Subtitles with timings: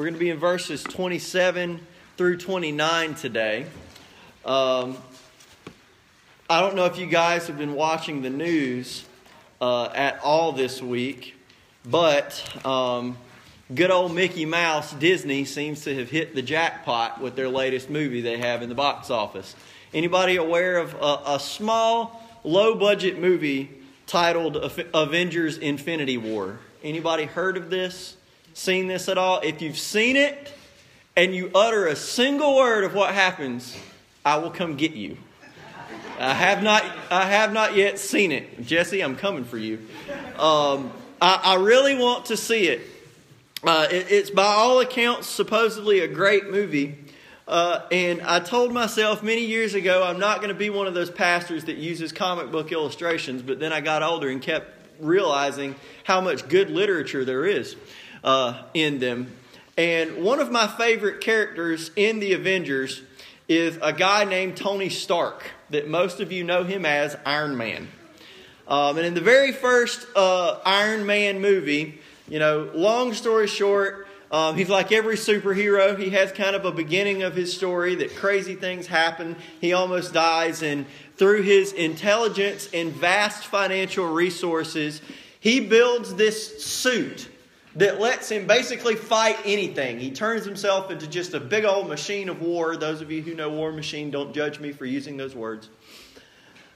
[0.00, 1.78] We're going to be in verses 27
[2.16, 3.66] through 29 today.
[4.46, 4.96] Um,
[6.48, 9.04] I don't know if you guys have been watching the news
[9.60, 11.34] uh, at all this week,
[11.84, 13.18] but um,
[13.74, 18.22] good old Mickey Mouse, Disney, seems to have hit the jackpot with their latest movie
[18.22, 19.54] they have in the box office.
[19.92, 23.68] Anybody aware of a, a small, low-budget movie
[24.06, 24.56] titled
[24.94, 26.58] Avengers: Infinity War?
[26.82, 28.16] Anybody heard of this?
[28.60, 29.40] Seen this at all?
[29.40, 30.52] If you've seen it
[31.16, 33.74] and you utter a single word of what happens,
[34.22, 35.16] I will come get you.
[36.18, 38.66] I have not, I have not yet seen it.
[38.66, 39.78] Jesse, I'm coming for you.
[40.38, 40.92] Um,
[41.22, 42.82] I, I, really want to see it.
[43.64, 44.10] Uh, it.
[44.10, 46.98] It's by all accounts supposedly a great movie.
[47.48, 50.92] Uh, and I told myself many years ago I'm not going to be one of
[50.92, 55.76] those pastors that uses comic book illustrations, but then I got older and kept realizing
[56.04, 57.74] how much good literature there is
[58.24, 59.34] uh, in them.
[59.76, 63.02] And one of my favorite characters in the Avengers
[63.48, 67.88] is a guy named Tony Stark, that most of you know him as Iron Man.
[68.68, 74.06] Um, and in the very first uh, Iron Man movie, you know, long story short,
[74.30, 75.98] um, he's like every superhero.
[75.98, 79.34] He has kind of a beginning of his story that crazy things happen.
[79.60, 85.02] He almost dies, and through his intelligence and vast financial resources,
[85.40, 87.28] he builds this suit
[87.76, 90.00] that lets him basically fight anything.
[90.00, 92.76] He turns himself into just a big old machine of war.
[92.76, 95.68] Those of you who know War Machine, don't judge me for using those words.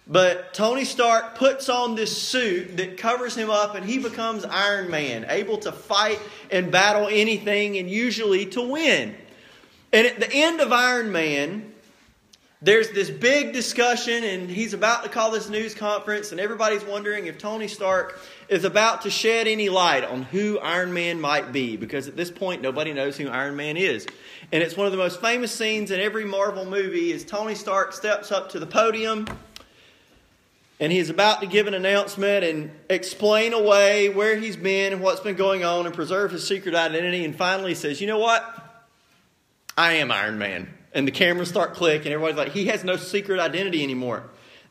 [0.07, 4.91] But Tony Stark puts on this suit that covers him up, and he becomes Iron
[4.91, 6.21] Man, able to fight
[6.51, 9.17] and battle anything, and usually to win.
[9.93, 11.73] And at the end of Iron Man,
[12.61, 17.27] there's this big discussion, and he's about to call this news conference, and everybody's wondering
[17.27, 21.77] if Tony Stark is about to shed any light on who Iron Man might be,
[21.77, 24.07] because at this point, nobody knows who Iron Man is.
[24.53, 27.93] And it's one of the most famous scenes in every Marvel movie is Tony Stark
[27.93, 29.27] steps up to the podium,
[30.81, 35.21] and he's about to give an announcement and explain away where he's been and what's
[35.21, 38.61] been going on and preserve his secret identity, and finally says, You know what?
[39.77, 42.13] I am Iron Man and the cameras start clicking.
[42.13, 44.23] and Everybody's like, he has no secret identity anymore.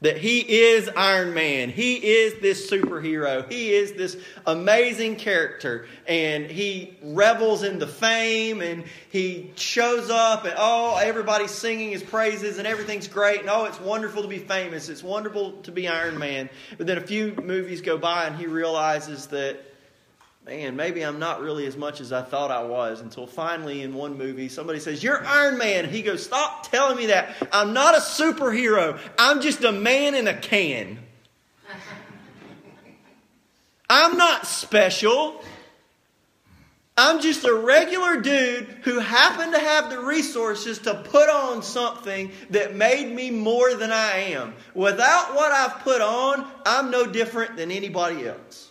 [0.04, 1.70] That he is Iron Man.
[1.70, 3.50] He is this superhero.
[3.50, 5.88] He is this amazing character.
[6.06, 12.04] And he revels in the fame and he shows up and oh, everybody's singing his
[12.04, 13.40] praises and everything's great.
[13.40, 14.90] And oh, it's wonderful to be famous.
[14.90, 16.50] It's wonderful to be Iron Man.
[16.78, 19.73] But then a few movies go by and he realizes that
[20.46, 23.94] man, maybe I'm not really as much as I thought I was until finally in
[23.94, 25.90] one movie somebody says, You're Iron Man.
[25.90, 27.36] He goes, Stop telling me that.
[27.52, 29.00] I'm not a superhero.
[29.18, 31.00] I'm just a man in a can.
[33.90, 35.44] I'm not special.
[36.96, 42.32] I'm just a regular dude who happened to have the resources to put on something
[42.52, 44.54] that made me more than I am.
[44.76, 48.70] Without what I've put on, I'm no different than anybody else.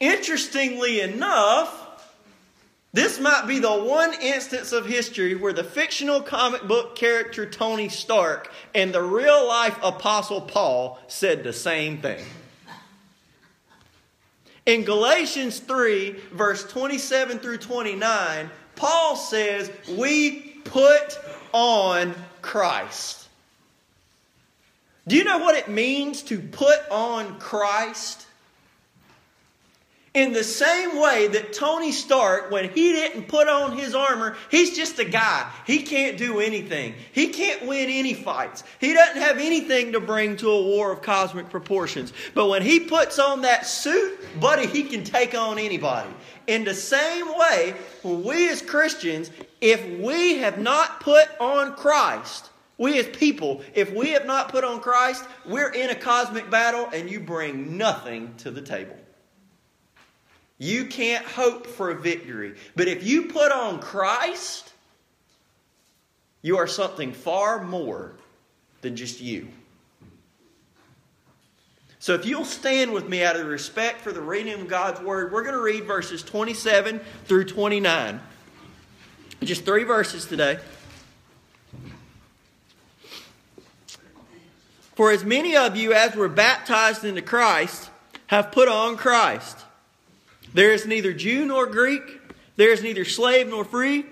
[0.00, 1.74] Interestingly enough,
[2.92, 7.88] this might be the one instance of history where the fictional comic book character Tony
[7.88, 12.24] Stark and the real life Apostle Paul said the same thing.
[14.64, 21.18] In Galatians 3, verse 27 through 29, Paul says, We put
[21.52, 23.28] on Christ.
[25.06, 28.27] Do you know what it means to put on Christ?
[30.18, 34.76] In the same way that Tony Stark, when he didn't put on his armor, he's
[34.76, 35.48] just a guy.
[35.64, 36.96] He can't do anything.
[37.12, 38.64] He can't win any fights.
[38.80, 42.12] He doesn't have anything to bring to a war of cosmic proportions.
[42.34, 46.10] But when he puts on that suit, buddy, he can take on anybody.
[46.48, 49.30] In the same way, we as Christians,
[49.60, 54.64] if we have not put on Christ, we as people, if we have not put
[54.64, 58.96] on Christ, we're in a cosmic battle and you bring nothing to the table.
[60.58, 62.56] You can't hope for a victory.
[62.74, 64.72] But if you put on Christ,
[66.42, 68.12] you are something far more
[68.80, 69.48] than just you.
[72.00, 75.32] So if you'll stand with me out of respect for the reading of God's Word,
[75.32, 78.20] we're going to read verses 27 through 29.
[79.42, 80.58] Just three verses today.
[84.94, 87.90] For as many of you as were baptized into Christ
[88.28, 89.58] have put on Christ.
[90.54, 92.02] There is neither Jew nor Greek,
[92.56, 94.04] there is neither slave nor free,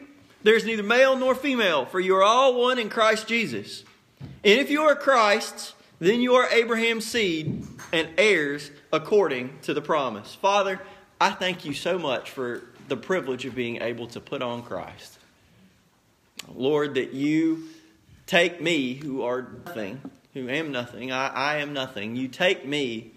[0.42, 3.84] there is neither male nor female, for you are all one in Christ Jesus.
[4.20, 9.82] And if you are Christ's, then you are Abraham's seed and heirs according to the
[9.82, 10.34] promise.
[10.34, 10.80] Father,
[11.20, 15.18] I thank you so much for the privilege of being able to put on Christ.
[16.54, 17.64] Lord, that you
[18.26, 20.00] take me, who are nothing,
[20.34, 22.14] who am nothing, I, I am nothing.
[22.14, 23.12] You take me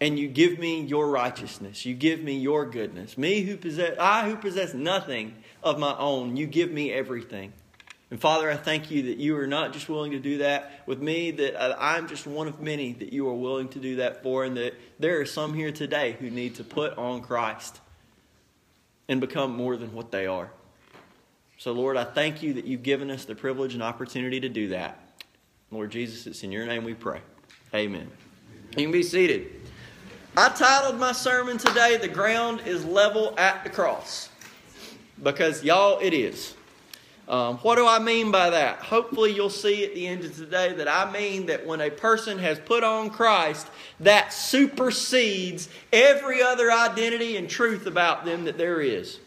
[0.00, 1.84] and you give me your righteousness.
[1.84, 3.18] You give me your goodness.
[3.18, 7.52] Me who possess, I who possess nothing of my own, you give me everything.
[8.10, 11.00] And Father, I thank you that you are not just willing to do that with
[11.00, 14.44] me, that I'm just one of many that you are willing to do that for,
[14.44, 17.80] and that there are some here today who need to put on Christ
[19.08, 20.50] and become more than what they are.
[21.58, 24.68] So, Lord, I thank you that you've given us the privilege and opportunity to do
[24.68, 24.98] that.
[25.70, 27.20] Lord Jesus, it's in your name we pray.
[27.74, 28.10] Amen.
[28.70, 29.57] You can be seated.
[30.38, 34.28] I titled my sermon today, The Ground is Level at the Cross.
[35.20, 36.54] Because, y'all, it is.
[37.28, 38.78] Um, what do I mean by that?
[38.78, 42.38] Hopefully, you'll see at the end of today that I mean that when a person
[42.38, 43.66] has put on Christ,
[43.98, 49.18] that supersedes every other identity and truth about them that there is.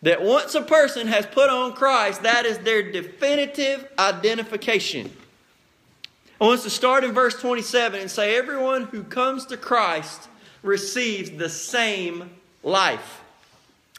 [0.00, 5.14] That once a person has put on Christ, that is their definitive identification.
[6.42, 10.28] I want us to start in verse 27 and say, Everyone who comes to Christ
[10.64, 12.30] receives the same
[12.64, 13.22] life.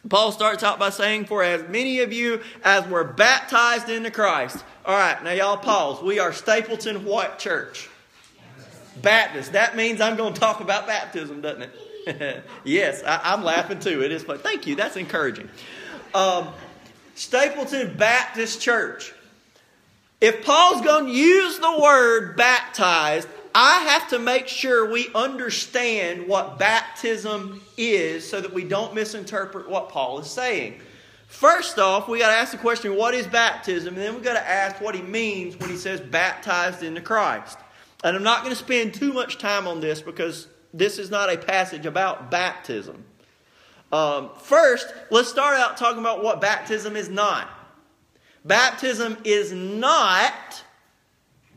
[0.10, 4.62] Paul starts out by saying, For as many of you as were baptized into Christ.
[4.86, 6.04] All right, now y'all pause.
[6.04, 7.88] We are Stapleton What Church?
[9.01, 9.54] Baptist.
[9.54, 11.69] That means I'm going to talk about baptism, doesn't
[12.06, 12.44] it?
[12.66, 14.04] yes, I, am laughing too.
[14.04, 14.75] It is, but thank you.
[14.75, 15.48] That's encouraging.
[16.13, 16.50] Um,
[17.16, 19.13] Stapleton Baptist Church.
[20.23, 26.29] If Paul's going to use the word baptized, I have to make sure we understand
[26.29, 30.79] what baptism is so that we don't misinterpret what Paul is saying.
[31.27, 33.95] First off, we got to ask the question, what is baptism?
[33.95, 37.57] And then we got to ask what he means when he says baptized into Christ.
[38.05, 41.33] And I'm not going to spend too much time on this because this is not
[41.33, 43.03] a passage about baptism.
[43.91, 47.49] Um, first, let's start out talking about what baptism is not.
[48.45, 50.63] Baptism is not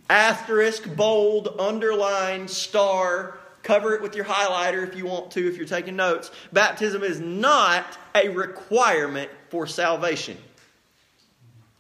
[0.09, 5.67] asterisk, bold, underline, star, cover it with your highlighter if you want to, if you're
[5.67, 6.31] taking notes.
[6.53, 10.39] Baptism is not a requirement for salvation.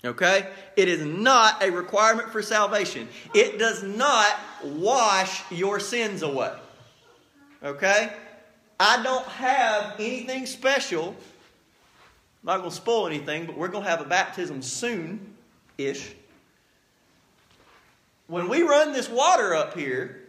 [0.04, 0.48] Okay?
[0.76, 3.08] It is not a requirement for salvation.
[3.34, 6.52] It does not wash your sins away.
[7.62, 8.12] Okay?
[8.78, 11.14] I don't have anything special.
[12.46, 15.34] Not going to spoil anything, but we're going to have a baptism soon
[15.76, 16.14] ish.
[18.28, 20.22] When we run this water up here,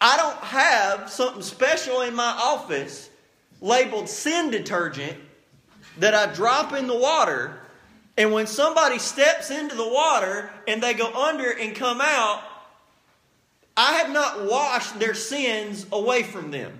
[0.00, 3.10] I don't have something special in my office
[3.60, 5.18] labeled sin detergent
[5.98, 7.60] that I drop in the water.
[8.16, 12.42] And when somebody steps into the water and they go under and come out,
[13.76, 16.78] I have not washed their sins away from them.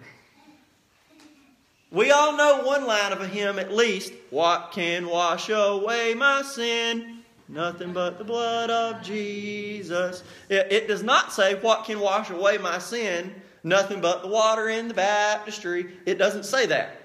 [1.94, 4.12] We all know one line of a hymn at least.
[4.30, 7.22] What can wash away my sin?
[7.48, 10.24] Nothing but the blood of Jesus.
[10.48, 13.32] It, it, does not say what can wash away my sin.
[13.62, 15.86] Nothing but the water in the baptistry.
[16.04, 16.96] It doesn't say that.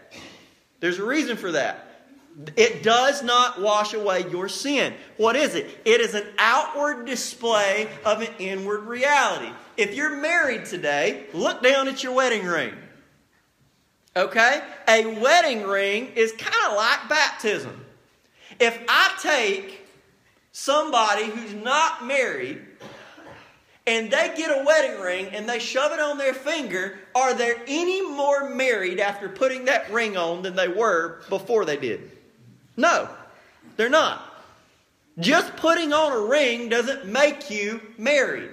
[0.80, 1.85] There's a reason for that.
[2.56, 4.95] It does not wash away your sin.
[5.18, 5.81] What is it?
[5.85, 9.51] It is an outward display of an inward reality.
[9.77, 12.74] If you're married today, look down at your wedding ring.
[14.15, 14.61] Okay?
[14.88, 17.85] A wedding ring is kind of like baptism.
[18.59, 19.87] If I take
[20.51, 22.61] somebody who's not married
[23.87, 27.56] and they get a wedding ring and they shove it on their finger, are they
[27.68, 32.11] any more married after putting that ring on than they were before they did?
[32.78, 33.09] No,
[33.78, 34.25] they're not.
[35.19, 38.51] Just putting on a ring doesn't make you married,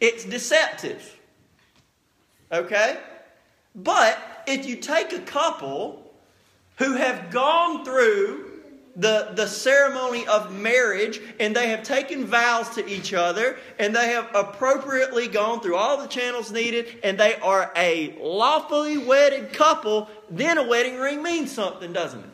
[0.00, 1.16] it's deceptive.
[2.50, 2.98] Okay?
[3.74, 6.02] But if you take a couple
[6.76, 8.46] who have gone through
[8.96, 14.08] the, the ceremony of marriage and they have taken vows to each other and they
[14.08, 20.08] have appropriately gone through all the channels needed and they are a lawfully wedded couple,
[20.30, 22.30] then a wedding ring means something, doesn't it?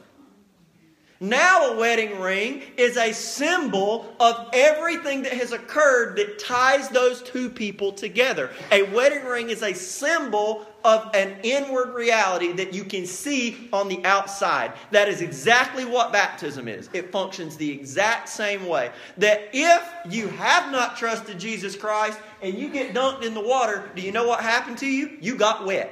[1.24, 7.22] Now, a wedding ring is a symbol of everything that has occurred that ties those
[7.22, 8.50] two people together.
[8.70, 13.88] A wedding ring is a symbol of an inward reality that you can see on
[13.88, 14.74] the outside.
[14.90, 16.90] That is exactly what baptism is.
[16.92, 18.90] It functions the exact same way.
[19.16, 23.90] That if you have not trusted Jesus Christ and you get dunked in the water,
[23.96, 25.16] do you know what happened to you?
[25.22, 25.90] You got wet.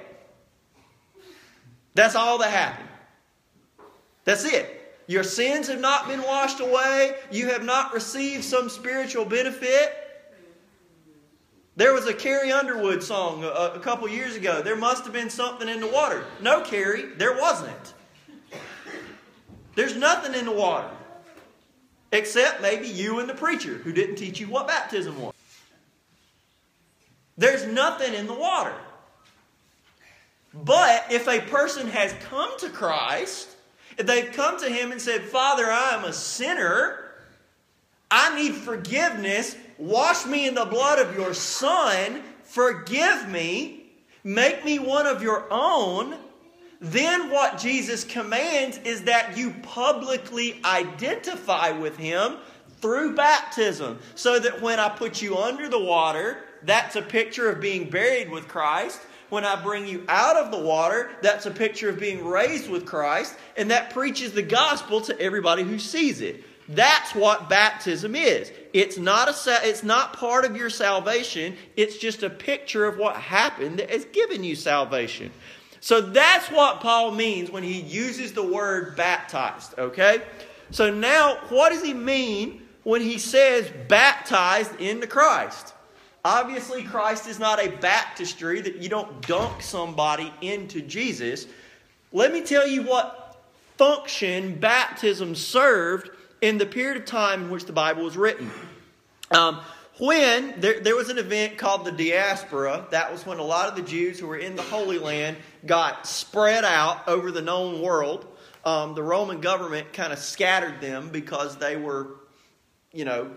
[1.95, 2.91] That's all that happened.
[4.25, 4.81] That's it.
[5.13, 7.17] Your sins have not been washed away.
[7.31, 9.95] You have not received some spiritual benefit.
[11.77, 14.63] There was a Carrie Underwood song a, a couple years ago.
[14.63, 16.25] There must have been something in the water.
[16.41, 17.93] No, Carrie, there wasn't.
[19.75, 20.89] There's nothing in the water.
[22.11, 25.35] Except maybe you and the preacher who didn't teach you what baptism was.
[27.37, 28.75] There's nothing in the water.
[30.55, 33.49] But if a person has come to Christ,
[33.97, 36.99] they've come to Him and said, Father, I am a sinner,
[38.11, 43.85] I need forgiveness, wash me in the blood of your Son, forgive me,
[44.25, 46.17] make me one of your own,
[46.81, 52.39] then what Jesus commands is that you publicly identify with Him
[52.81, 54.01] through baptism.
[54.17, 58.31] So that when I put you under the water, that's a picture of being buried
[58.31, 59.01] with Christ.
[59.33, 62.85] When I bring you out of the water, that's a picture of being raised with
[62.85, 63.35] Christ.
[63.57, 66.45] And that preaches the gospel to everybody who sees it.
[66.69, 68.53] That's what baptism is.
[68.75, 69.35] It's not a
[69.67, 71.57] it's not part of your salvation.
[71.79, 75.33] It's just a picture of what happened that has given you salvation.
[75.81, 80.21] So that's what Paul means when he uses the word baptized, okay?
[80.73, 85.72] So now what does he mean when he says baptized into Christ?
[86.25, 91.47] Obviously Christ is not a baptistry that you don't dunk somebody into Jesus.
[92.13, 93.43] Let me tell you what
[93.77, 96.11] function baptism served
[96.41, 98.51] in the period of time in which the Bible was written.
[99.33, 99.61] Um,
[99.99, 103.77] when there, there was an event called the diaspora, that was when a lot of
[103.77, 105.37] the Jews who were in the Holy Land
[105.67, 108.27] got spread out over the known world.
[108.65, 112.17] Um, the Roman government kind of scattered them because they were,
[112.93, 113.31] you know,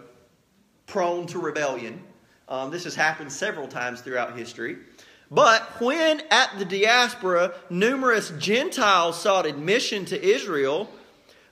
[0.88, 2.01] prone to rebellion.
[2.48, 4.78] Um, this has happened several times throughout history.
[5.32, 10.90] But when at the diaspora numerous Gentiles sought admission to Israel,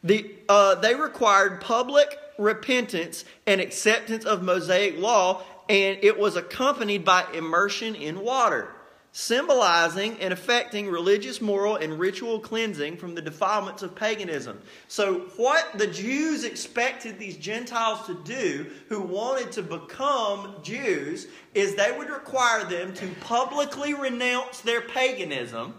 [0.03, 7.05] the, uh, they required public repentance and acceptance of Mosaic law, and it was accompanied
[7.05, 8.69] by immersion in water,
[9.13, 14.59] symbolizing and affecting religious, moral, and ritual cleansing from the defilements of paganism.
[14.87, 21.75] So, what the Jews expected these Gentiles to do who wanted to become Jews is
[21.75, 25.75] they would require them to publicly renounce their paganism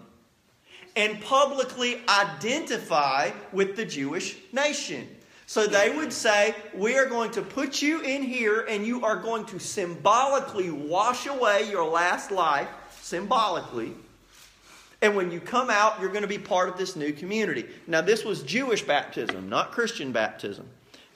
[0.95, 5.09] and publicly identify with the Jewish nation.
[5.47, 9.17] So they would say, We are going to put you in here and you are
[9.17, 12.69] going to symbolically wash away your last life,
[13.05, 13.93] symbolically.
[15.03, 17.67] And when you come out, you're going to be part of this new community.
[17.87, 20.67] Now, this was Jewish baptism, not Christian baptism.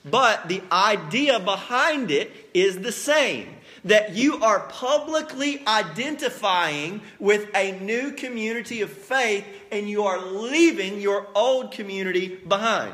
[0.05, 7.71] But the idea behind it is the same that you are publicly identifying with a
[7.79, 12.93] new community of faith and you are leaving your old community behind.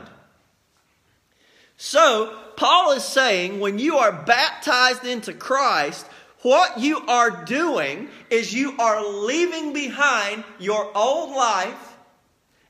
[1.76, 6.08] So, Paul is saying when you are baptized into Christ,
[6.46, 11.98] what you are doing is you are leaving behind your old life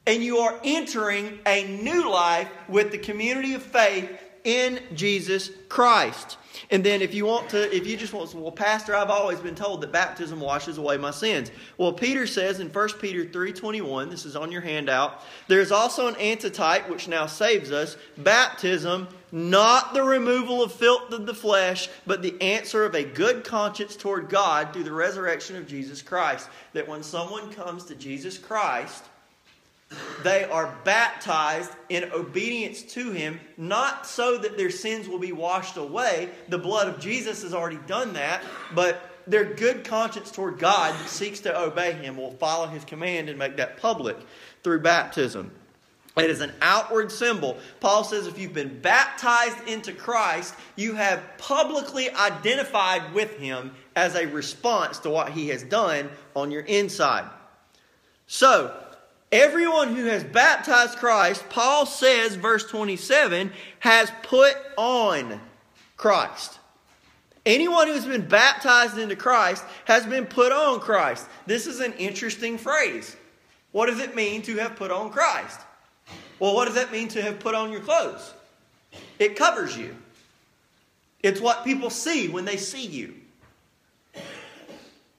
[0.08, 4.10] and you are entering a new life with the community of faith
[4.46, 6.38] in Jesus Christ.
[6.72, 9.40] And then if you want to, if you just want to, well, Pastor, I've always
[9.40, 11.52] been told that baptism washes away my sins.
[11.78, 16.16] Well, Peter says in 1 Peter 3.21, this is on your handout, there's also an
[16.16, 22.22] antitype which now saves us, baptism, not the removal of filth of the flesh, but
[22.22, 26.48] the answer of a good conscience toward God through the resurrection of Jesus Christ.
[26.72, 29.04] That when someone comes to Jesus Christ,
[30.24, 35.76] they are baptized in obedience to him, not so that their sins will be washed
[35.76, 36.30] away.
[36.48, 38.42] The blood of Jesus has already done that,
[38.74, 43.28] but their good conscience toward God that seeks to obey him will follow his command
[43.28, 44.16] and make that public
[44.64, 45.52] through baptism.
[46.18, 47.58] It is an outward symbol.
[47.82, 54.16] Paul says if you've been baptized into Christ, you have publicly identified with him as
[54.16, 57.30] a response to what he has done on your inside.
[58.28, 58.74] So,
[59.32, 65.42] Everyone who has baptized Christ, Paul says, verse 27, has put on
[65.98, 66.60] Christ.
[67.46, 71.28] Anyone who's been baptized into Christ has been put on Christ.
[71.48, 73.18] This is an interesting phrase.
[73.72, 75.60] What does it mean to have put on Christ?
[76.40, 78.34] Well, what does that mean to have put on your clothes?
[79.20, 79.96] It covers you.
[81.24, 83.16] It's what people see when they see you.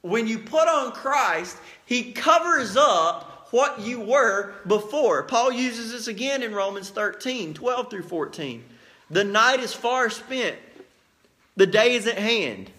[0.02, 5.22] When you put on Christ, He covers up what you were before.
[5.24, 8.64] Paul uses this again in Romans 13 12 through 14.
[9.10, 10.56] The night is far spent,
[11.56, 12.70] the day is at hand.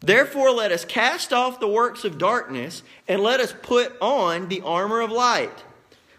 [0.00, 4.60] Therefore, let us cast off the works of darkness and let us put on the
[4.60, 5.64] armor of light.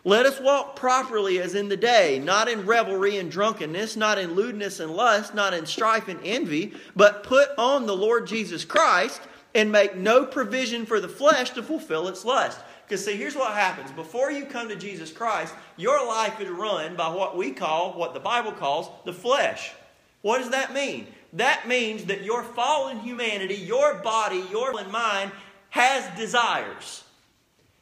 [0.06, 4.34] Let us walk properly as in the day, not in revelry and drunkenness, not in
[4.34, 9.22] lewdness and lust, not in strife and envy, but put on the Lord Jesus Christ
[9.53, 12.60] and make no provision for the flesh to fulfill its lust.
[12.88, 13.91] Because, see, here's what happens.
[13.91, 18.13] Before you come to Jesus Christ, your life is run by what we call, what
[18.13, 19.72] the Bible calls, the flesh.
[20.22, 21.08] What does that mean?
[21.34, 25.32] That means that your fallen humanity, your body, your mind
[25.70, 27.03] has desires.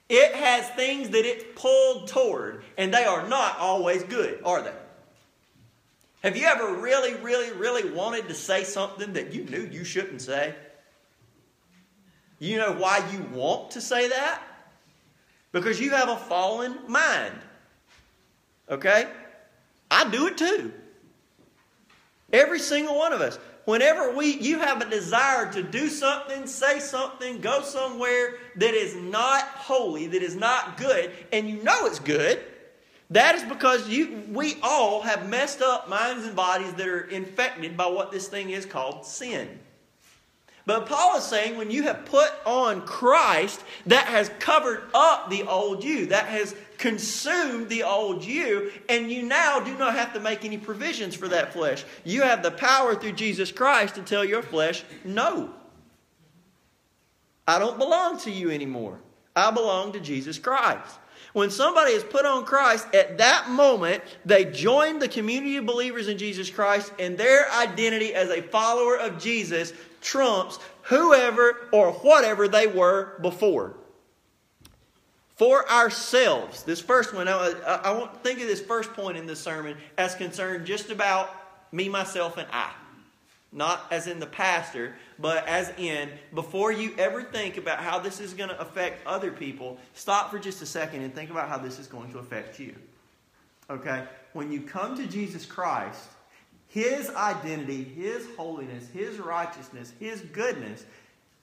[0.10, 4.74] It has things that it's pulled toward, and they are not always good, are they?
[6.24, 10.22] Have you ever really, really, really wanted to say something that you knew you shouldn't
[10.22, 10.56] say?
[12.40, 14.42] You know why you want to say that?
[15.52, 17.36] Because you have a fallen mind.
[18.70, 19.08] Okay?
[19.90, 20.74] I do it too.
[22.32, 23.40] Every single one of us.
[23.68, 28.96] Whenever we you have a desire to do something, say something, go somewhere that is
[28.96, 32.42] not holy, that is not good, and you know it's good,
[33.10, 37.76] that is because you we all have messed up minds and bodies that are infected
[37.76, 39.60] by what this thing is called sin.
[40.68, 45.44] But Paul is saying when you have put on Christ, that has covered up the
[45.44, 50.20] old you, that has consumed the old you, and you now do not have to
[50.20, 51.86] make any provisions for that flesh.
[52.04, 55.52] You have the power through Jesus Christ to tell your flesh, no.
[57.48, 59.00] I don't belong to you anymore.
[59.38, 61.00] I belong to Jesus Christ.
[61.32, 66.10] When somebody is put on Christ, at that moment, they join the community of believers
[66.10, 69.72] in Jesus Christ, and their identity as a follower of Jesus
[70.08, 73.74] trumps whoever or whatever they were before.
[75.36, 79.40] For ourselves, this first one, I, I, want think of this first point in this
[79.40, 81.30] sermon as concerned just about
[81.72, 82.72] me, myself, and I.
[83.52, 88.20] Not as in the pastor, but as in before you ever think about how this
[88.20, 91.58] is going to affect other people, stop for just a second and think about how
[91.58, 92.74] this is going to affect you.
[93.70, 94.06] Okay?
[94.34, 96.10] When you come to Jesus Christ,
[96.70, 100.86] his identity, His holiness, His righteousness, His goodness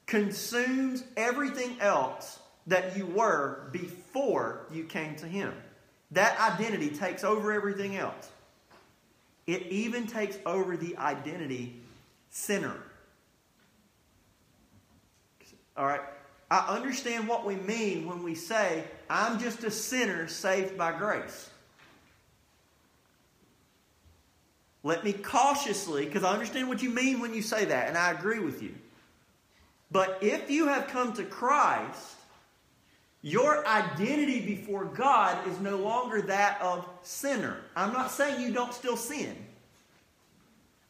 [0.06, 5.52] consumes everything else that you were before you came to Him.
[6.10, 8.30] That identity takes over everything else.
[9.46, 11.80] It even takes over the identity
[12.30, 12.76] sinner.
[15.76, 16.00] All right?
[16.50, 21.50] I understand what we mean when we say, I'm just a sinner saved by grace.
[24.84, 28.12] Let me cautiously, because I understand what you mean when you say that, and I
[28.12, 28.74] agree with you.
[29.90, 32.16] But if you have come to Christ,
[33.22, 37.56] your identity before God is no longer that of sinner.
[37.74, 39.34] I'm not saying you don't still sin.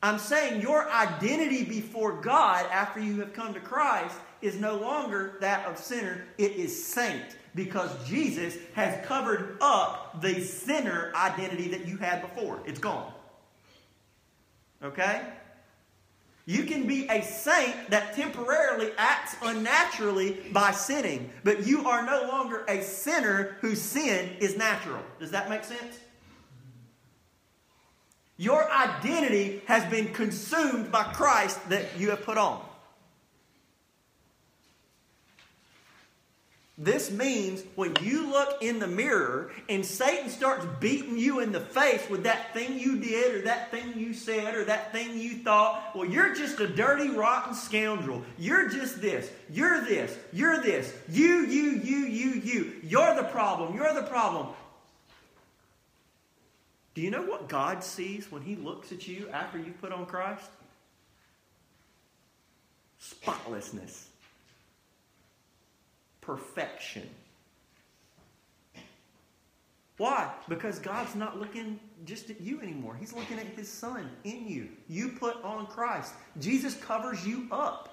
[0.02, 5.36] I'm saying your identity before God after you have come to Christ is no longer
[5.40, 7.36] that of sinner, it is saint.
[7.54, 12.58] Because Jesus has covered up the sinner identity that you had before.
[12.66, 13.12] It's gone.
[14.84, 15.22] Okay?
[16.46, 22.28] You can be a saint that temporarily acts unnaturally by sinning, but you are no
[22.28, 25.02] longer a sinner whose sin is natural.
[25.18, 25.98] Does that make sense?
[28.36, 32.62] Your identity has been consumed by Christ that you have put on.
[36.76, 41.60] This means when you look in the mirror and Satan starts beating you in the
[41.60, 45.36] face with that thing you did or that thing you said or that thing you
[45.36, 48.24] thought, well, you're just a dirty, rotten scoundrel.
[48.38, 49.30] You're just this.
[49.48, 50.18] You're this.
[50.32, 50.92] You're this.
[51.08, 52.72] You, you, you, you, you.
[52.82, 53.76] You're the problem.
[53.76, 54.48] You're the problem.
[56.96, 60.06] Do you know what God sees when He looks at you after you put on
[60.06, 60.50] Christ?
[62.98, 64.08] Spotlessness
[66.26, 67.08] perfection.
[69.96, 70.32] Why?
[70.48, 72.96] Because God's not looking just at you anymore.
[72.98, 74.68] He's looking at His Son in you.
[74.88, 76.14] You put on Christ.
[76.40, 77.90] Jesus covers you up.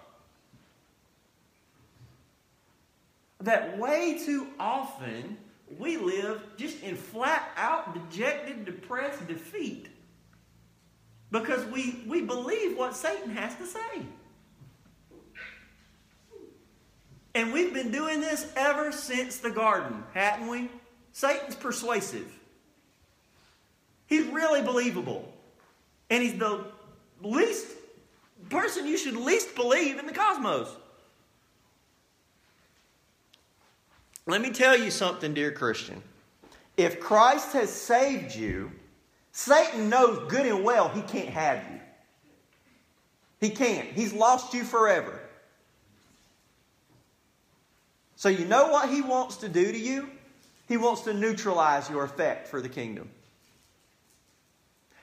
[3.40, 5.38] That way too often
[5.80, 9.88] we live just in flat out dejected, depressed defeat
[11.32, 14.06] because we, we believe what Satan has to say.
[17.34, 20.70] And we've been doing this ever since the garden, hadn't we?
[21.14, 22.28] Satan's persuasive.
[24.08, 25.34] He's really believable.
[26.10, 26.66] And he's the
[27.22, 27.68] least
[28.50, 30.68] person you should least believe in the cosmos.
[34.26, 36.02] Let me tell you something, dear Christian.
[36.76, 38.72] If Christ has saved you,
[39.32, 41.80] Satan knows good and well he can't have you.
[43.40, 43.88] He can't.
[43.88, 45.21] He's lost you forever.
[48.22, 50.08] So, you know what he wants to do to you?
[50.68, 53.10] He wants to neutralize your effect for the kingdom.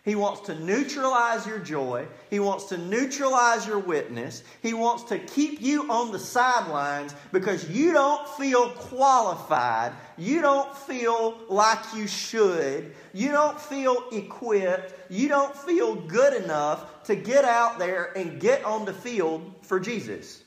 [0.05, 2.07] He wants to neutralize your joy.
[2.31, 4.45] He wants to neutralize your witness.
[4.63, 9.95] He wants to keep you on the sidelines because you don't feel qualified.
[10.17, 12.95] You don't feel like you should.
[13.13, 14.95] You don't feel equipped.
[15.11, 19.81] You don't feel good enough to get out there and get on the field for
[19.81, 20.45] Jesus.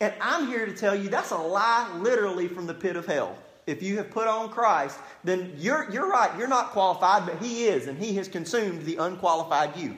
[0.00, 3.36] And I'm here to tell you that's a lie literally from the pit of hell
[3.66, 6.30] if you have put on Christ, then you're, you're right.
[6.38, 9.96] You're not qualified, but He is, and He has consumed the unqualified you.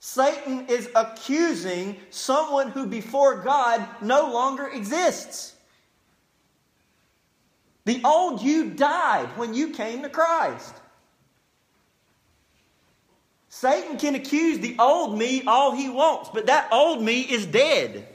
[0.00, 5.54] Satan is accusing someone who before God no longer exists.
[7.84, 10.74] The old you died when you came to Christ.
[13.60, 18.08] Satan can accuse the old me all he wants, but that old me is dead.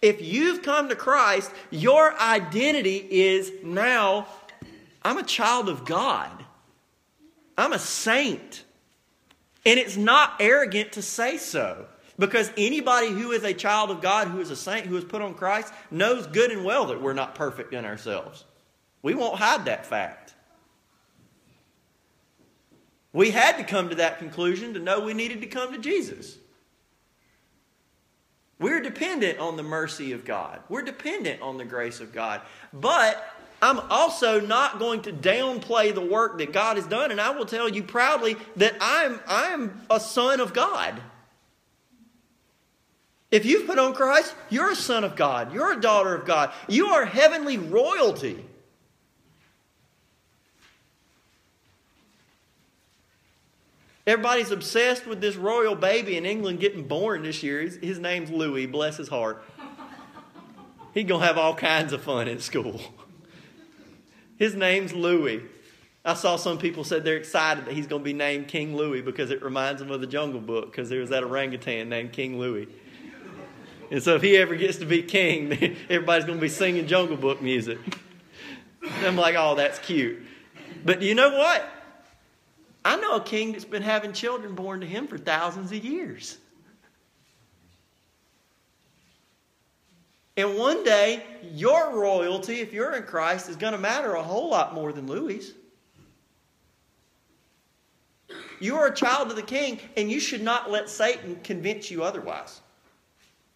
[0.00, 4.28] If you've come to Christ, your identity is now
[5.02, 6.30] I'm a child of God.
[7.56, 8.62] I'm a saint.
[9.66, 11.86] And it's not arrogant to say so.
[12.20, 15.22] Because anybody who is a child of God, who is a saint, who is put
[15.22, 18.44] on Christ, knows good and well that we're not perfect in ourselves.
[19.02, 20.27] We won't hide that fact.
[23.18, 26.38] We had to come to that conclusion to know we needed to come to Jesus.
[28.60, 30.60] We're dependent on the mercy of God.
[30.68, 32.42] We're dependent on the grace of God.
[32.72, 33.20] But
[33.60, 37.44] I'm also not going to downplay the work that God has done, and I will
[37.44, 41.02] tell you proudly that I'm, I'm a son of God.
[43.32, 45.52] If you've put on Christ, you're a son of God.
[45.52, 46.52] You're a daughter of God.
[46.68, 48.44] You are heavenly royalty.
[54.08, 57.60] Everybody's obsessed with this royal baby in England getting born this year.
[57.60, 59.44] His, his name's Louis, bless his heart.
[60.94, 62.80] He's going to have all kinds of fun at school.
[64.38, 65.42] His name's Louis.
[66.06, 69.02] I saw some people said they're excited that he's going to be named King Louis
[69.02, 72.38] because it reminds them of the Jungle Book because there was that orangutan named King
[72.38, 72.66] Louie.
[73.90, 75.52] And so if he ever gets to be king,
[75.90, 77.78] everybody's going to be singing Jungle Book music.
[79.02, 80.22] I'm like, oh, that's cute.
[80.82, 81.74] But you know what?
[82.88, 86.38] I know a king that's been having children born to him for thousands of years.
[90.38, 91.22] And one day,
[91.52, 95.06] your royalty, if you're in Christ, is going to matter a whole lot more than
[95.06, 95.52] Louis.
[98.58, 102.02] You are a child of the king, and you should not let Satan convince you
[102.02, 102.62] otherwise.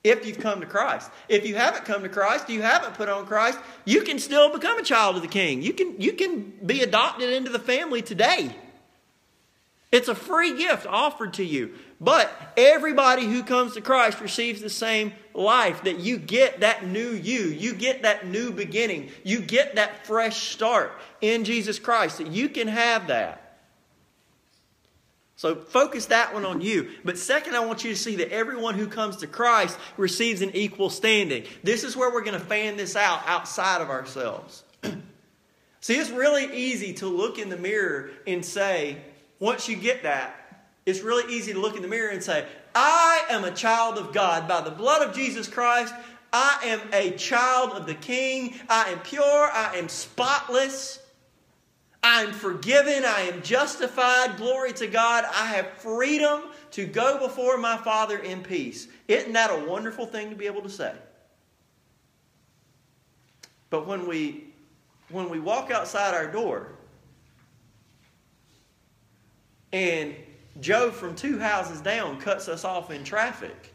[0.05, 1.11] If you've come to Christ.
[1.31, 4.79] If you haven't come to Christ, you haven't put on Christ, you can still become
[4.79, 5.63] a child of the king.
[5.63, 8.55] You can, you can be adopted into the family today.
[9.93, 11.75] It's a free gift offered to you.
[12.01, 17.11] But everybody who comes to Christ receives the same life that you get that new
[17.11, 17.43] you.
[17.43, 19.11] You get that new beginning.
[19.23, 22.19] You get that fresh start in Jesus Christ.
[22.19, 23.39] That you can have that.
[25.37, 26.91] So focus that one on you.
[27.05, 30.55] But second, I want you to see that everyone who comes to Christ receives an
[30.55, 31.45] equal standing.
[31.63, 34.63] This is where we're going to fan this out outside of ourselves.
[35.81, 38.99] see, it's really easy to look in the mirror and say,
[39.43, 40.37] once you get that,
[40.87, 44.13] it's really easy to look in the mirror and say, I am a child of
[44.13, 44.47] God.
[44.47, 45.93] By the blood of Jesus Christ,
[46.33, 48.55] I am a child of the King.
[48.69, 49.51] I am pure.
[49.53, 51.01] I am spotless.
[52.05, 53.05] I am forgiven.
[53.05, 54.37] I am justified.
[54.37, 55.25] Glory to God.
[55.25, 58.87] I have freedom to go before my Father in peace.
[59.09, 60.95] Isn't that a wonderful thing to be able to say?
[63.71, 64.45] But when we
[65.11, 66.69] when we walk outside our door
[69.73, 70.15] and
[70.61, 73.73] Joe from two houses down cuts us off in traffic.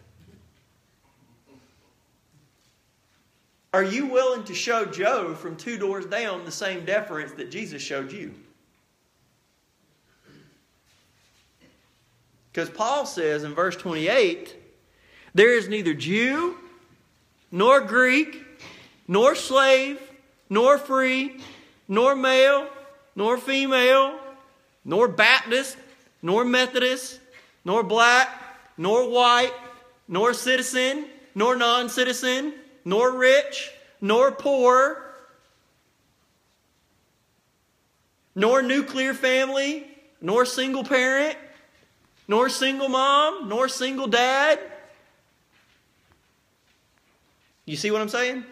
[3.74, 7.82] Are you willing to show Joe from two doors down the same deference that Jesus
[7.82, 8.34] showed you?
[12.52, 14.56] Because Paul says in verse 28
[15.36, 16.58] there is neither Jew,
[17.52, 18.44] nor Greek,
[19.08, 20.02] nor slave,
[20.50, 21.40] nor free,
[21.88, 22.68] nor male,
[23.16, 24.18] nor female,
[24.84, 25.78] nor Baptist,
[26.22, 27.20] nor Methodist,
[27.64, 28.30] nor black,
[28.78, 29.54] nor white,
[30.08, 32.54] nor citizen, nor non citizen,
[32.86, 35.04] nor rich, nor poor,
[38.36, 39.88] nor nuclear family,
[40.22, 41.38] nor single parent,
[42.28, 44.60] nor single mom, nor single dad.
[47.66, 48.44] You see what I'm saying?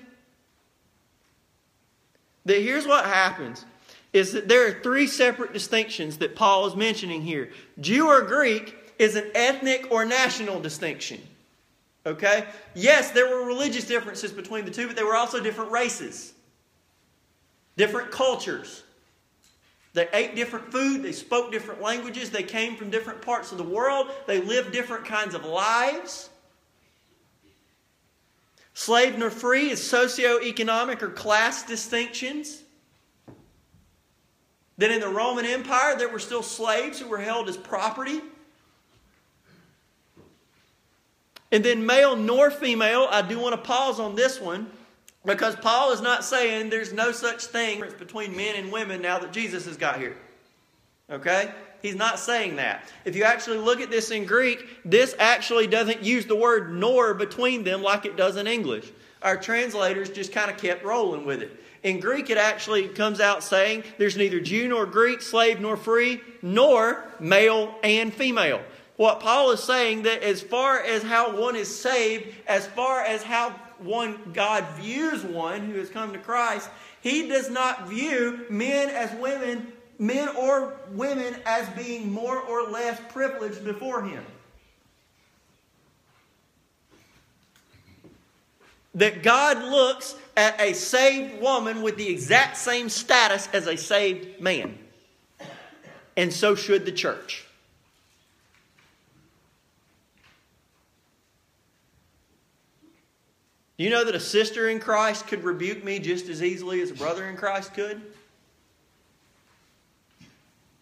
[2.46, 3.66] That here's what happens
[4.16, 7.50] is that there are three separate distinctions that Paul is mentioning here.
[7.82, 11.22] Jew or Greek is an ethnic or national distinction.
[12.06, 12.46] Okay?
[12.76, 16.32] Yes, there were religious differences between the two, but they were also different races,
[17.76, 18.84] different cultures.
[19.92, 23.66] They ate different food, they spoke different languages, they came from different parts of the
[23.66, 26.30] world, they lived different kinds of lives.
[28.74, 32.62] Slave nor free is socioeconomic or class distinctions.
[34.78, 38.22] Then in the Roman Empire, there were still slaves who were held as property.
[41.52, 44.70] And then male nor female, I do want to pause on this one
[45.24, 49.32] because Paul is not saying there's no such thing between men and women now that
[49.32, 50.18] Jesus has got here.
[51.10, 51.52] Okay?
[51.82, 52.92] He's not saying that.
[53.06, 57.14] If you actually look at this in Greek, this actually doesn't use the word nor
[57.14, 58.92] between them like it does in English.
[59.22, 61.64] Our translators just kind of kept rolling with it.
[61.86, 66.20] In Greek, it actually comes out saying there's neither Jew nor Greek, slave nor free,
[66.42, 68.60] nor male and female.
[68.96, 73.22] What Paul is saying that as far as how one is saved, as far as
[73.22, 76.72] how one God views one who has come to Christ,
[77.02, 83.00] he does not view men as women, men or women as being more or less
[83.12, 84.26] privileged before him.
[88.96, 94.42] that God looks at a saved woman with the exact same status as a saved
[94.42, 94.78] man.
[96.18, 97.46] And so should the church.
[103.78, 106.92] Do you know that a sister in Christ could rebuke me just as easily as
[106.92, 108.02] a brother in Christ could?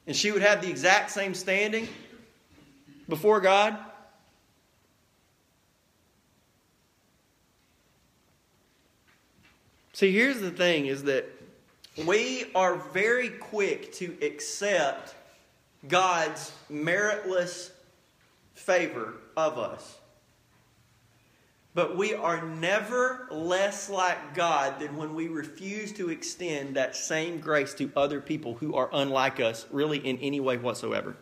[0.05, 1.87] And she would have the exact same standing
[3.09, 3.77] before God?
[9.93, 11.25] See, here's the thing is that
[12.05, 15.15] we are very quick to accept
[15.87, 17.69] God's meritless
[18.55, 19.99] favor of us.
[21.75, 27.39] But we are never less like God than when we refuse to extend that same
[27.39, 31.15] grace to other people who are unlike us, really in any way whatsoever.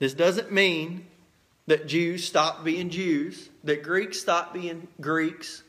[0.00, 1.06] This doesn't mean
[1.66, 5.62] that Jews stopped being Jews, that Greeks stopped being Greeks.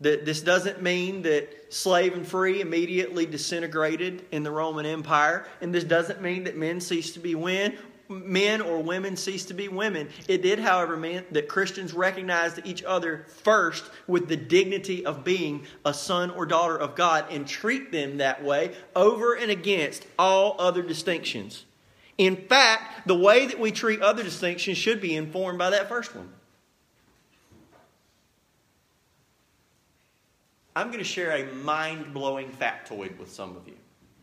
[0.00, 5.74] That this doesn't mean that slave and free immediately disintegrated in the Roman Empire, and
[5.74, 9.68] this doesn't mean that men ceased to be men, men or women ceased to be
[9.68, 10.08] women.
[10.28, 15.64] It did, however, mean that Christians recognized each other first with the dignity of being
[15.86, 20.56] a son or daughter of God and treat them that way over and against all
[20.58, 21.64] other distinctions.
[22.16, 26.14] In fact, the way that we treat other distinctions should be informed by that first
[26.14, 26.28] one.
[30.76, 33.76] I'm going to share a mind blowing factoid with some of you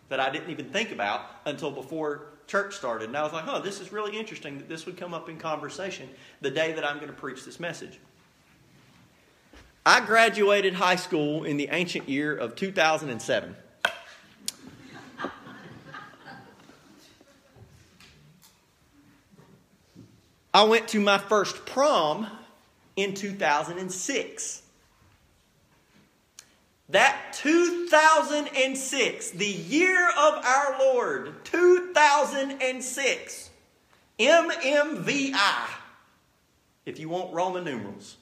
[0.09, 3.07] that I didn't even think about until before church started.
[3.07, 5.37] And I was like, oh, this is really interesting that this would come up in
[5.37, 6.09] conversation
[6.41, 7.97] the day that I'm going to preach this message.
[9.85, 13.55] I graduated high school in the ancient year of 2007.
[20.53, 22.27] I went to my first prom
[22.95, 24.61] in 2006.
[26.89, 33.49] That 2006, the year of our Lord, 2006,
[34.19, 35.69] MMVI,
[36.85, 38.17] if you want Roman numerals.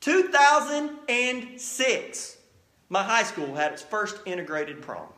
[0.00, 2.36] 2006,
[2.88, 5.13] my high school had its first integrated prom.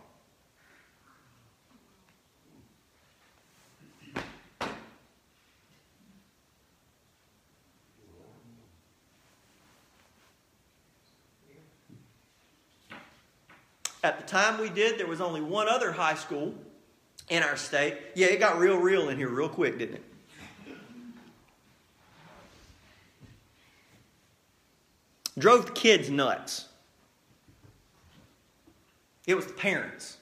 [14.06, 16.54] At the time we did, there was only one other high school
[17.28, 17.98] in our state.
[18.14, 20.02] Yeah, it got real, real in here real quick, didn't it?
[25.36, 26.68] Drove the kids nuts.
[29.26, 30.18] It was the parents.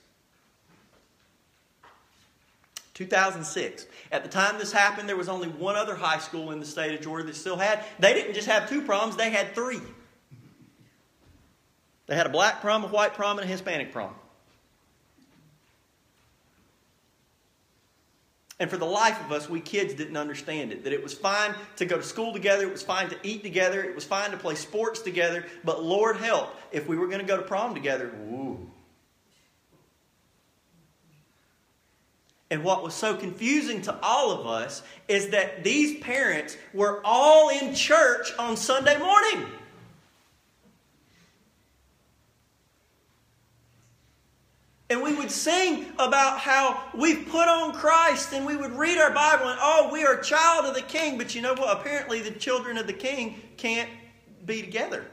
[2.95, 3.85] 2006.
[4.13, 6.95] At the time this happened, there was only one other high school in the state
[6.95, 7.85] of Georgia that still had.
[7.99, 9.83] They didn't just have two problems, they had three.
[12.07, 14.15] They had a black prom, a white prom, and a Hispanic prom.
[18.61, 20.85] And for the life of us, we kids didn't understand it.
[20.85, 23.83] That it was fine to go to school together, it was fine to eat together,
[23.83, 27.27] it was fine to play sports together, but Lord help, if we were going to
[27.27, 28.71] go to prom together, woo.
[32.51, 37.49] And what was so confusing to all of us is that these parents were all
[37.49, 39.49] in church on Sunday morning.
[44.91, 49.11] And we would sing about how we've put on Christ and we would read our
[49.11, 51.17] Bible and, oh, we are a child of the king.
[51.17, 51.81] But you know what?
[51.81, 53.89] Apparently, the children of the king can't
[54.45, 55.07] be together.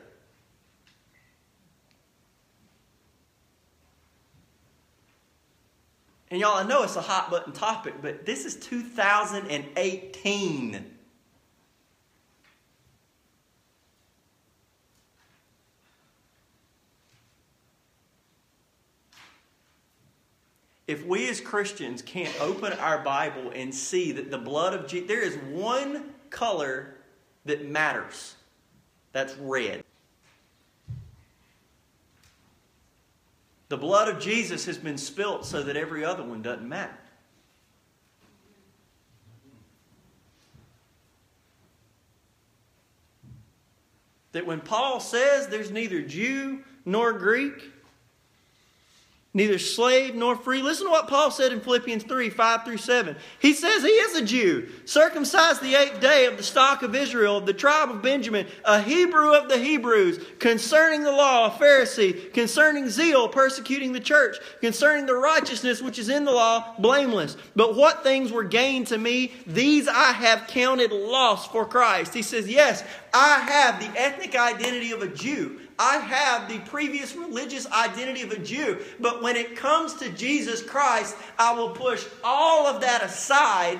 [6.29, 10.85] And y'all, I know it's a hot button topic, but this is 2018.
[20.91, 25.07] If we as Christians can't open our Bible and see that the blood of Jesus,
[25.07, 26.95] there is one color
[27.45, 28.35] that matters.
[29.13, 29.85] That's red.
[33.69, 36.97] The blood of Jesus has been spilt so that every other one doesn't matter.
[44.33, 47.71] That when Paul says there's neither Jew nor Greek,
[49.33, 50.61] neither slave nor free.
[50.61, 53.15] Listen to what Paul said in Philippians 3 5 through 7.
[53.39, 57.37] He says he is a Jew, circumcised the eighth day of the stock of Israel,
[57.37, 62.33] of the tribe of Benjamin, a Hebrew of the Hebrews, concerning the law, a Pharisee,
[62.33, 67.37] concerning zeal, persecuting the church, concerning the righteousness which is in the law, blameless.
[67.55, 72.13] But what things were gained to me, these I have counted loss for Christ.
[72.13, 75.60] He says, Yes, I have the ethnic identity of a Jew.
[75.83, 78.77] I have the previous religious identity of a Jew.
[78.99, 83.79] But when it comes to Jesus Christ, I will push all of that aside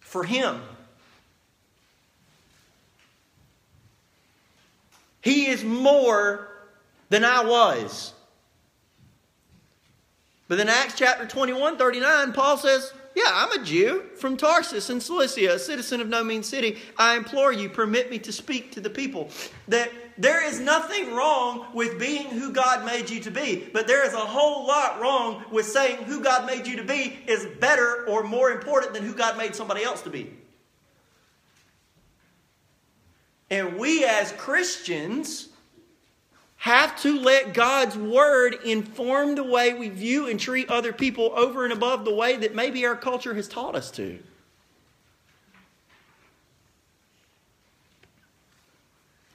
[0.00, 0.60] for Him.
[5.20, 6.48] He is more
[7.10, 8.12] than I was.
[10.48, 15.00] But in Acts chapter 21, 39, Paul says, yeah, I'm a Jew from Tarsus in
[15.00, 16.78] Cilicia, a citizen of no mean city.
[16.98, 19.30] I implore you, permit me to speak to the people.
[19.68, 24.04] That there is nothing wrong with being who God made you to be, but there
[24.04, 28.04] is a whole lot wrong with saying who God made you to be is better
[28.08, 30.32] or more important than who God made somebody else to be.
[33.50, 35.50] And we as Christians
[36.64, 41.64] have to let God's word inform the way we view and treat other people over
[41.64, 44.18] and above the way that maybe our culture has taught us to.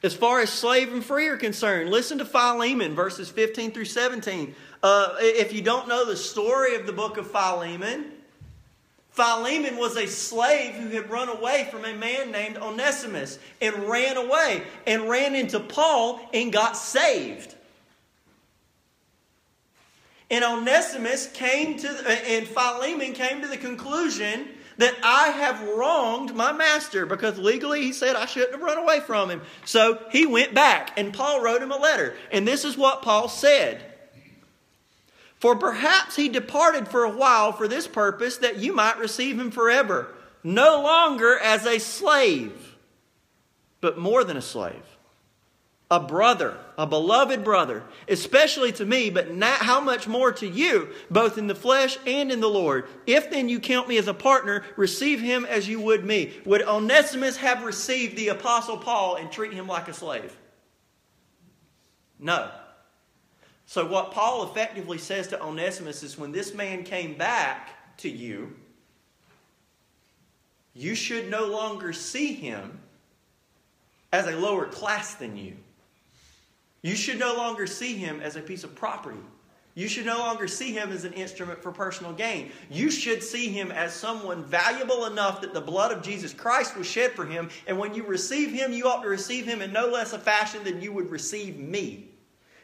[0.01, 4.55] As far as slave and free are concerned, listen to Philemon, verses 15 through 17.
[4.81, 8.11] Uh, if you don't know the story of the book of Philemon,
[9.19, 14.15] Philemon was a slave who had run away from a man named Onesimus and ran
[14.15, 17.53] away and ran into Paul and got saved.
[20.31, 26.53] And Onesimus came to, and Philemon came to the conclusion that I have wronged my
[26.53, 29.41] master because legally he said I shouldn't have run away from him.
[29.65, 32.15] So he went back, and Paul wrote him a letter.
[32.31, 33.83] And this is what Paul said
[35.39, 39.51] for perhaps he departed for a while for this purpose, that you might receive him
[39.51, 42.77] forever, no longer as a slave,
[43.81, 44.83] but more than a slave.
[45.91, 50.89] A brother, a beloved brother, especially to me, but not how much more to you,
[51.09, 52.87] both in the flesh and in the Lord.
[53.07, 56.33] If then you count me as a partner, receive him as you would me.
[56.45, 60.35] Would Onesimus have received the Apostle Paul and treat him like a slave?
[62.19, 62.51] No.
[63.69, 68.55] So, what Paul effectively says to Onesimus is when this man came back to you,
[70.73, 72.79] you should no longer see him
[74.11, 75.55] as a lower class than you.
[76.81, 79.21] You should no longer see him as a piece of property.
[79.75, 82.51] You should no longer see him as an instrument for personal gain.
[82.71, 86.87] You should see him as someone valuable enough that the blood of Jesus Christ was
[86.87, 87.51] shed for him.
[87.67, 90.63] And when you receive him, you ought to receive him in no less a fashion
[90.63, 92.08] than you would receive me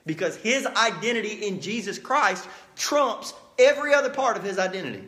[0.06, 5.04] because his identity in Jesus Christ trumps every other part of his identity.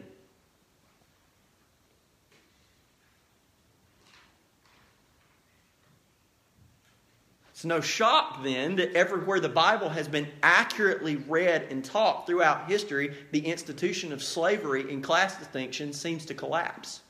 [7.58, 12.70] It's no shock then that everywhere the Bible has been accurately read and taught throughout
[12.70, 17.02] history, the institution of slavery and class distinction seems to collapse.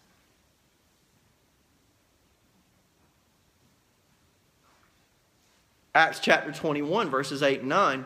[5.97, 8.05] Acts chapter 21, verses 8 and 9.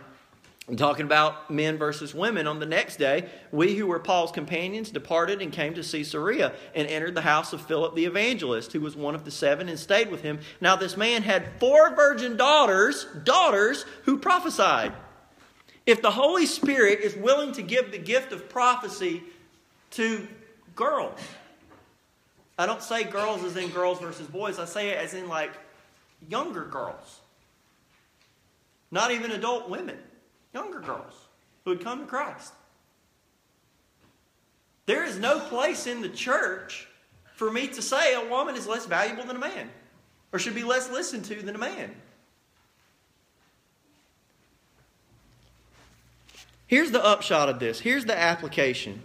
[0.70, 2.48] I'm talking about men versus women.
[2.48, 6.88] On the next day, we who were Paul's companions departed and came to Caesarea and
[6.88, 10.10] entered the house of Philip the evangelist, who was one of the seven, and stayed
[10.10, 10.40] with him.
[10.62, 14.94] Now, this man had four virgin daughters, daughters who prophesied.
[15.86, 19.22] If the Holy Spirit is willing to give the gift of prophecy
[19.92, 20.26] to
[20.78, 21.20] girls,
[22.58, 25.52] I don't say girls as in girls versus boys, I say it as in like
[26.30, 27.21] younger girls
[28.92, 29.98] not even adult women,
[30.54, 31.14] younger girls
[31.64, 32.54] who had come to Christ.
[34.86, 36.88] There is no place in the church
[37.36, 39.70] for me to say a woman is less valuable than a man
[40.34, 41.96] or should be less listened to than a man.
[46.68, 47.80] Here's the upshot of this.
[47.80, 49.02] Here's the application.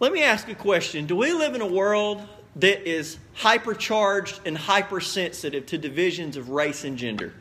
[0.00, 1.06] Let me ask a question.
[1.06, 2.26] Do we live in a world
[2.56, 7.32] that is hypercharged and hypersensitive to divisions of race and gender?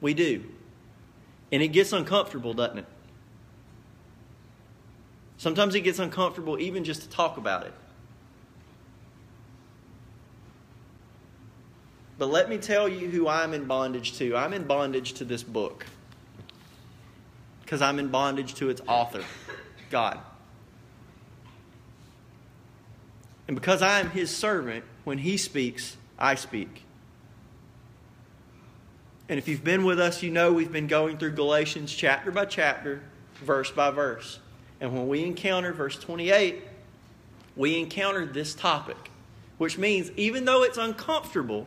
[0.00, 0.44] We do.
[1.50, 2.86] And it gets uncomfortable, doesn't it?
[5.38, 7.72] Sometimes it gets uncomfortable even just to talk about it.
[12.18, 14.36] But let me tell you who I'm in bondage to.
[14.36, 15.86] I'm in bondage to this book.
[17.62, 19.22] Because I'm in bondage to its author,
[19.90, 20.18] God.
[23.48, 26.84] And because I am his servant, when he speaks, I speak.
[29.28, 32.44] And if you've been with us, you know we've been going through Galatians chapter by
[32.44, 33.02] chapter,
[33.42, 34.38] verse by verse.
[34.80, 36.62] And when we encounter verse 28,
[37.56, 39.10] we encountered this topic,
[39.56, 41.66] which means even though it's uncomfortable,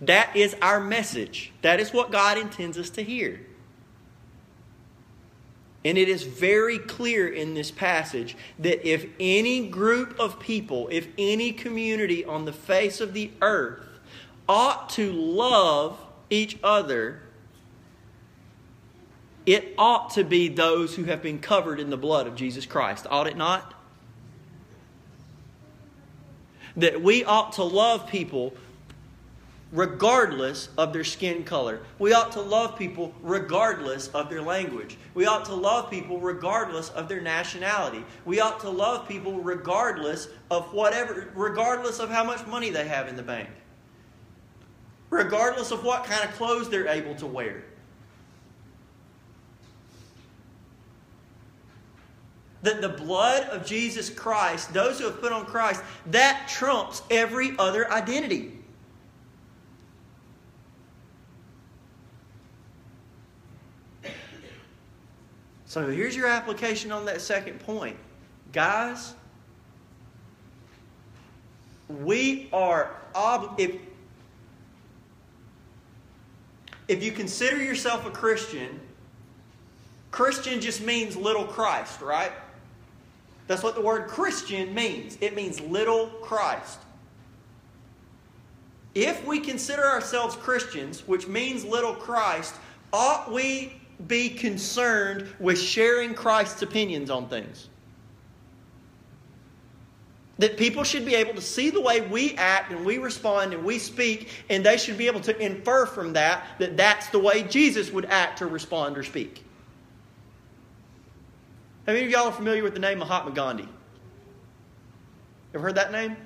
[0.00, 1.52] that is our message.
[1.62, 3.40] That is what God intends us to hear.
[5.84, 11.08] And it is very clear in this passage that if any group of people, if
[11.18, 13.86] any community on the face of the earth
[14.48, 15.98] ought to love
[16.30, 17.20] each other,
[19.44, 23.06] it ought to be those who have been covered in the blood of Jesus Christ,
[23.10, 23.74] ought it not?
[26.76, 28.54] That we ought to love people
[29.74, 31.80] regardless of their skin color.
[31.98, 34.96] We ought to love people regardless of their language.
[35.14, 38.04] We ought to love people regardless of their nationality.
[38.24, 43.08] We ought to love people regardless of whatever, regardless of how much money they have
[43.08, 43.48] in the bank.
[45.10, 47.64] Regardless of what kind of clothes they're able to wear.
[52.62, 57.54] that the blood of Jesus Christ, those who have put on Christ, that trumps every
[57.58, 58.63] other identity.
[65.74, 67.96] So here's your application on that second point.
[68.52, 69.12] Guys,
[71.88, 73.74] we are ob- if
[76.86, 78.78] if you consider yourself a Christian,
[80.12, 82.30] Christian just means little Christ, right?
[83.48, 85.18] That's what the word Christian means.
[85.20, 86.78] It means little Christ.
[88.94, 92.54] If we consider ourselves Christians, which means little Christ,
[92.92, 97.68] ought we be concerned with sharing Christ's opinions on things.
[100.38, 103.64] That people should be able to see the way we act and we respond and
[103.64, 107.44] we speak, and they should be able to infer from that that that's the way
[107.44, 109.44] Jesus would act or respond or speak.
[111.86, 113.68] How many of y'all are familiar with the name Mahatma Gandhi?
[115.54, 116.16] Ever heard that name?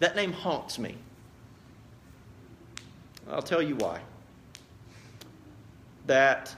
[0.00, 0.96] That name haunts me.
[3.30, 4.00] I'll tell you why
[6.06, 6.54] that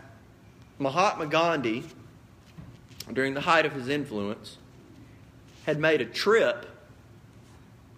[0.79, 1.85] Mahatma Gandhi,
[3.13, 4.59] during the height of his influence,
[5.67, 6.67] had made a trip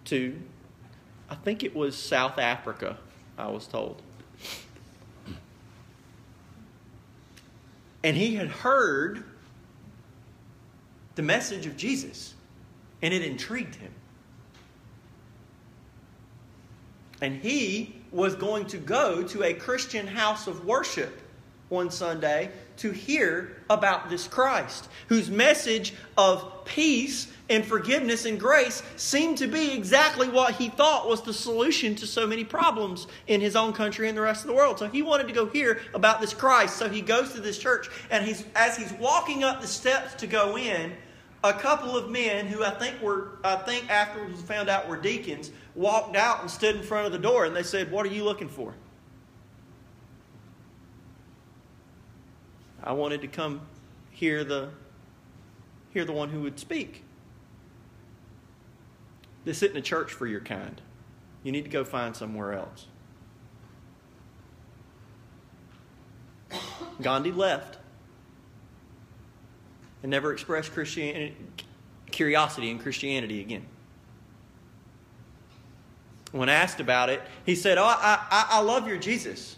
[0.05, 0.39] to,
[1.29, 2.97] I think it was South Africa,
[3.37, 4.01] I was told.
[8.03, 9.23] And he had heard
[11.15, 12.35] the message of Jesus,
[13.01, 13.91] and it intrigued him.
[17.19, 21.19] And he was going to go to a Christian house of worship
[21.69, 28.83] one Sunday to hear about this Christ, whose message of peace and forgiveness and grace
[28.97, 33.41] seemed to be exactly what he thought was the solution to so many problems in
[33.41, 34.79] his own country and the rest of the world.
[34.79, 36.77] So he wanted to go hear about this Christ.
[36.77, 40.27] So he goes to this church, and he's as he's walking up the steps to
[40.27, 40.93] go in,
[41.43, 45.51] a couple of men who I think were I think afterwards found out were deacons
[45.75, 48.23] walked out and stood in front of the door, and they said, "What are you
[48.23, 48.73] looking for?"
[52.87, 53.59] I wanted to come
[54.11, 54.69] hear the
[55.89, 57.03] hear the one who would speak.
[59.43, 60.79] This isn't a church for your kind.
[61.43, 62.87] You need to go find somewhere else.
[67.01, 67.77] Gandhi left
[70.01, 71.35] and never expressed Christianity,
[72.09, 73.65] curiosity in Christianity again.
[76.31, 79.57] When asked about it, he said, Oh, I, I, I love your Jesus.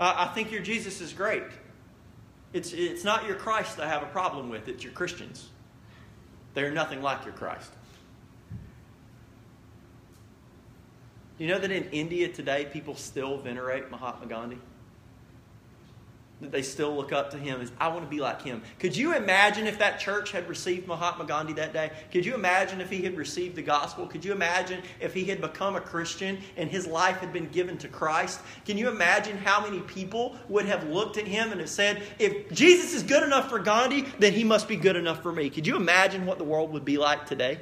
[0.00, 1.42] I, I think your Jesus is great.
[2.52, 5.48] It's, it's not your Christ I have a problem with, it's your Christians.
[6.54, 7.70] They're nothing like your Christ.
[11.38, 14.58] You know that in India today, people still venerate Mahatma Gandhi?
[16.42, 18.62] That they still look up to him is I want to be like him.
[18.78, 21.90] Could you imagine if that church had received Mahatma Gandhi that day?
[22.10, 24.06] Could you imagine if he had received the gospel?
[24.06, 27.78] Could you imagine if he had become a Christian and his life had been given
[27.78, 28.40] to Christ?
[28.64, 32.50] Can you imagine how many people would have looked at him and have said, if
[32.52, 35.48] Jesus is good enough for Gandhi, then he must be good enough for me?
[35.48, 37.58] Could you imagine what the world would be like today?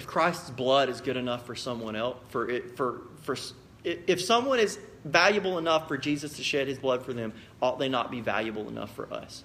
[0.00, 3.36] If Christ's blood is good enough for someone else, for it, for for
[3.84, 7.90] if someone is valuable enough for Jesus to shed His blood for them, ought they
[7.90, 9.44] not be valuable enough for us?